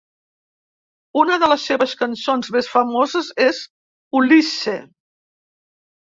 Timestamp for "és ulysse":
3.45-4.77